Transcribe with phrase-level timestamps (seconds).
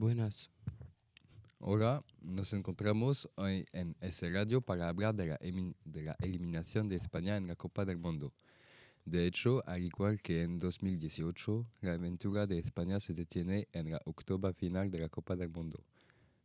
[0.00, 0.50] Buenas.
[1.58, 5.38] Hola, nos encontramos hoy en ese radio para hablar de la,
[5.84, 8.32] de la eliminación de España en la Copa del Mundo.
[9.04, 14.00] De hecho, al igual que en 2018, la aventura de España se detiene en la
[14.06, 15.84] octava final de la Copa del Mundo.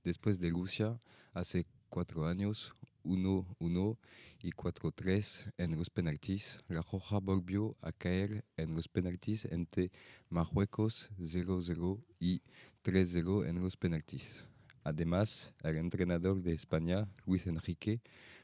[0.03, 0.99] Después de Rusia,
[1.33, 2.75] hace cuatro años,
[3.05, 3.97] 1-1
[4.41, 9.91] y 4-3 en los penaltis, la Roja volvió a caer en los penaltis entre
[10.29, 12.41] Marruecos 0-0 y
[12.83, 14.45] 3-0 en los penaltis.
[14.83, 18.01] Además, el entrenador de España, Luis Enrique,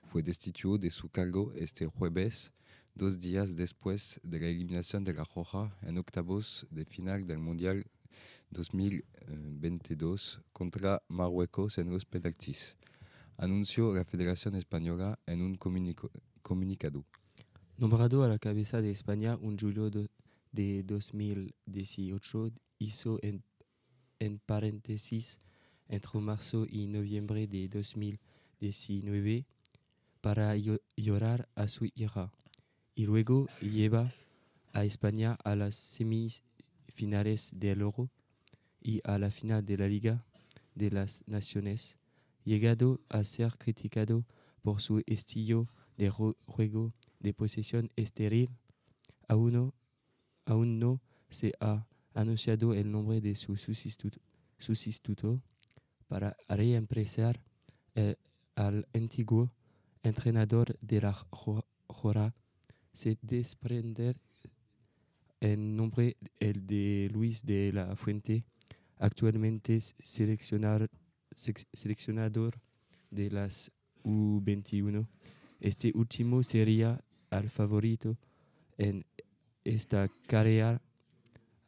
[0.08, 2.52] fue destituido de su cargo este jueves,
[2.96, 7.86] dos días después de la eliminación de la Roja en octavos de final del Mundial
[8.50, 12.76] 2022 contra Marruecos en los penaltis,
[13.38, 17.05] anunció la Federación Española en un comunicado.
[17.77, 20.07] Nombrado a la cabeza de España en julio do-
[20.52, 23.44] de 2018, hizo en,
[24.20, 25.40] en paréntesis
[25.88, 29.45] entre marzo y noviembre de 2019
[30.21, 32.32] para llo- llorar a su hija
[32.95, 34.12] y luego lleva
[34.73, 38.10] a España a las semifinales del Euro
[38.82, 40.23] y a la final de la Liga
[40.76, 41.98] de las Naciones,
[42.44, 44.26] llegado a ser criticado
[44.62, 48.50] por su estilo de juego de posesión estéril,
[49.28, 49.74] aún
[50.80, 54.20] no, se ha anunciado el nombre de su sustitu-
[54.58, 55.42] sustituto
[56.08, 57.42] para reemplazar
[57.96, 58.16] eh,
[58.56, 59.52] al antiguo
[60.04, 62.34] entrenador de la Jo- Jora.
[62.94, 64.18] Se desprender
[65.40, 68.44] el nombre el de Luis de la Fuente,
[68.97, 70.90] actualmente seleccionar,
[71.34, 72.59] seleccionador
[73.09, 73.72] de las
[74.03, 75.07] U21.
[75.59, 78.18] Este último sería el favorito
[78.78, 79.06] en
[79.63, 80.81] esta carrera.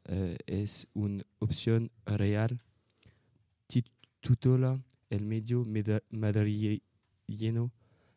[0.06, 2.62] eh, es una opción real.
[3.68, 5.64] Titula el medio
[6.10, 7.72] madrileño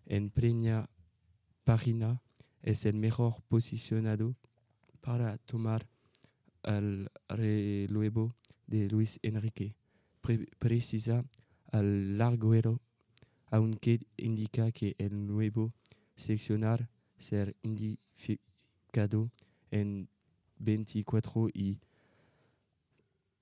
[0.06, 0.90] en primera
[1.64, 2.22] página.
[2.62, 4.34] Es el mejor posicionado
[5.00, 5.86] para tomar
[6.64, 8.34] el relevo
[8.66, 9.76] de Luis Enrique.
[10.26, 11.24] Pre- precisa
[11.70, 12.80] al larguero,
[13.48, 15.72] aunque indica que el nuevo
[16.16, 19.30] seleccionar ser identificado
[19.70, 20.08] en
[20.58, 21.78] 24 y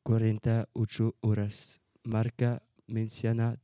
[0.03, 1.81] 48 horas.
[2.03, 3.59] Marca menciona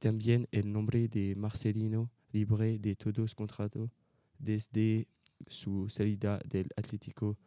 [0.00, 3.88] también el nombre de Marcelino, libre de todos contratos
[4.36, 5.06] desde
[5.46, 7.38] su salida del Atlético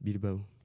[0.00, 0.55] Bilbao.